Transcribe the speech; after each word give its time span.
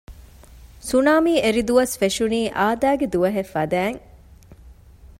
ސުނާމީ 0.89 1.33
އެރި 1.43 1.61
ދުވަސް 1.69 1.95
ފެށުނީ 1.99 2.41
އާދައިގެ 2.57 3.07
ދުވަހެއް 3.13 3.51
ފަދައިން 3.53 4.01